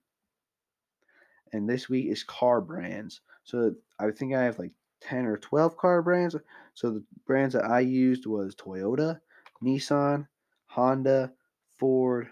[1.53, 3.21] And this week is car brands.
[3.43, 6.35] So I think I have like 10 or 12 car brands.
[6.73, 9.19] So the brands that I used was Toyota,
[9.63, 10.27] Nissan,
[10.65, 11.31] Honda,
[11.77, 12.29] Ford,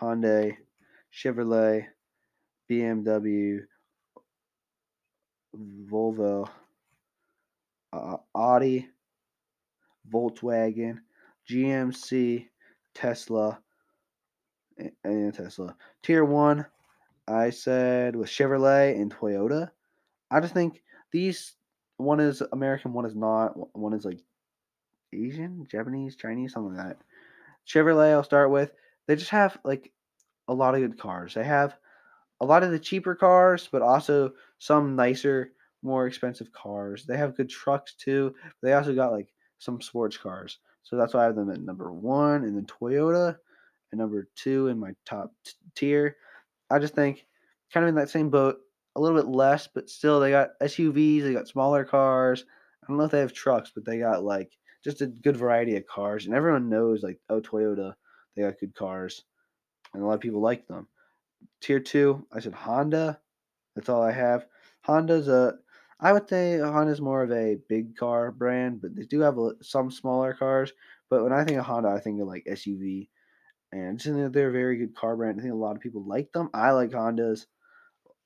[0.00, 0.56] Hyundai,
[1.12, 1.86] Chevrolet,
[2.70, 3.60] BMW,
[5.56, 6.48] Volvo,
[7.92, 8.88] uh, Audi,
[10.10, 10.98] Volkswagen,
[11.48, 12.46] GMC,
[12.94, 13.60] Tesla,
[15.04, 15.76] and Tesla.
[16.02, 16.66] Tier one,
[17.26, 19.70] I said with Chevrolet and Toyota.
[20.30, 21.54] I just think these
[21.96, 23.76] one is American, one is not.
[23.76, 24.20] One is like
[25.12, 26.98] Asian, Japanese, Chinese, something like that.
[27.66, 28.72] Chevrolet, I'll start with.
[29.06, 29.92] They just have like
[30.48, 31.34] a lot of good cars.
[31.34, 31.76] They have
[32.40, 35.52] a lot of the cheaper cars, but also some nicer,
[35.82, 37.04] more expensive cars.
[37.04, 38.34] They have good trucks too.
[38.62, 40.58] They also got like some sports cars.
[40.84, 43.36] So that's why I have them at number one, and then Toyota,
[43.96, 46.16] number two in my top t- tier.
[46.70, 47.26] I just think
[47.72, 48.58] kind of in that same boat,
[48.96, 52.44] a little bit less, but still they got SUVs, they got smaller cars.
[52.82, 54.52] I don't know if they have trucks, but they got like
[54.84, 57.94] just a good variety of cars, and everyone knows like oh Toyota,
[58.34, 59.24] they got good cars.
[59.94, 60.88] and a lot of people like them.
[61.60, 63.20] Tier two, I said Honda.
[63.74, 64.46] That's all I have.
[64.82, 65.54] Honda's a,
[66.00, 69.52] I would say Honda's more of a big car brand, but they do have a,
[69.62, 70.72] some smaller cars.
[71.10, 73.08] But when I think of Honda, I think of like SUV,
[73.72, 75.38] and just think they're a very good car brand.
[75.38, 76.50] I think a lot of people like them.
[76.54, 77.46] I like Hondas.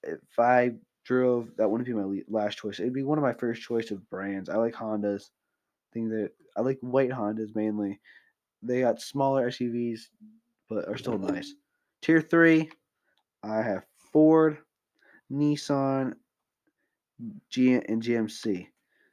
[0.03, 0.72] If I
[1.05, 2.78] drove, that wouldn't be my last choice.
[2.78, 4.49] It'd be one of my first choice of brands.
[4.49, 5.22] I like Hondas.
[5.22, 8.01] I think that I like white Hondas mainly.
[8.62, 10.01] They got smaller SUVs,
[10.68, 11.34] but are still mm-hmm.
[11.34, 11.55] nice.
[12.03, 12.70] Tier three,
[13.43, 14.59] I have Ford,
[15.30, 16.14] Nissan,
[17.49, 18.68] G and GMC.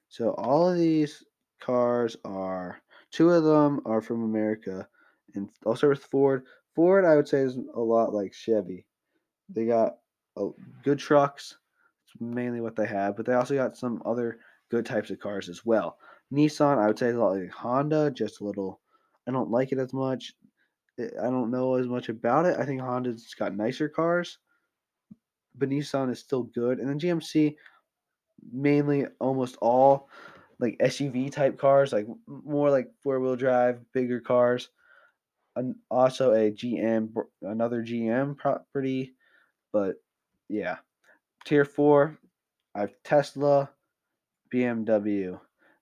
[0.10, 1.24] So all of these
[1.60, 4.88] cars are two of them are from America,
[5.36, 6.46] and I'll start with Ford.
[6.76, 8.86] Ford, I would say, is a lot like Chevy.
[9.50, 9.98] They got
[10.38, 10.50] a,
[10.84, 11.58] good trucks.
[12.06, 15.50] It's mainly what they have, but they also got some other good types of cars
[15.50, 15.98] as well.
[16.32, 18.80] Nissan, I would say, is a lot like Honda, just a little.
[19.28, 20.34] I don't like it as much.
[21.00, 22.58] Eh, I don't know as much about it.
[22.60, 24.38] I think Honda's got nicer cars,
[25.56, 26.80] but Nissan is still good.
[26.80, 27.56] And then GMC,
[28.52, 30.10] mainly almost all
[30.60, 34.70] like SUV type cars, like more like four wheel drive, bigger cars.
[35.60, 39.14] And also a GM, another GM property,
[39.74, 39.96] but
[40.48, 40.78] yeah.
[41.44, 42.18] Tier four,
[42.74, 43.70] I have Tesla,
[44.54, 45.38] BMW.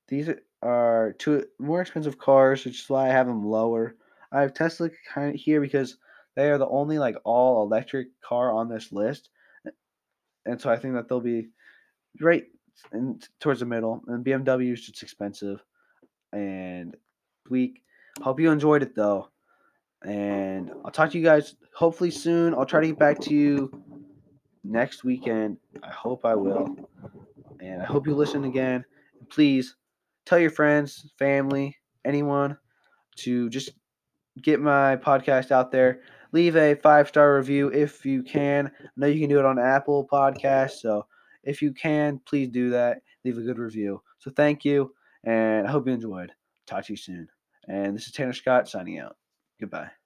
[0.07, 0.29] These
[0.63, 3.95] are two more expensive cars, which is why I have them lower.
[4.31, 5.97] I have Tesla kind of here because
[6.35, 9.29] they are the only like all electric car on this list,
[10.47, 11.49] and so I think that they'll be
[12.19, 12.45] right
[12.93, 14.01] in, towards the middle.
[14.07, 15.63] And BMW is just expensive
[16.33, 16.97] and
[17.47, 17.83] weak.
[18.21, 19.29] Hope you enjoyed it though,
[20.03, 22.53] and I'll talk to you guys hopefully soon.
[22.53, 23.71] I'll try to get back to you
[24.63, 25.57] next weekend.
[25.83, 26.75] I hope I will,
[27.59, 28.85] and I hope you listen again.
[29.29, 29.75] Please
[30.25, 32.57] tell your friends, family, anyone
[33.17, 33.71] to just
[34.41, 36.01] get my podcast out there.
[36.31, 38.67] Leave a five star review if you can.
[38.67, 41.05] I know you can do it on Apple Podcasts, so
[41.43, 42.99] if you can, please do that.
[43.23, 44.01] Leave a good review.
[44.19, 44.93] So thank you,
[45.23, 46.31] and I hope you enjoyed.
[46.65, 47.27] Talk to you soon.
[47.67, 49.15] And this is Tanner Scott signing out.
[49.59, 49.96] Goodbye.